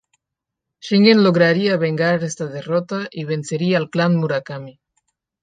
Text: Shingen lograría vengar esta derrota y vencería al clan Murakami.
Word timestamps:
Shingen 0.81 1.23
lograría 1.23 1.77
vengar 1.77 2.23
esta 2.23 2.47
derrota 2.47 3.07
y 3.11 3.23
vencería 3.25 3.77
al 3.77 3.91
clan 3.91 4.15
Murakami. 4.15 4.79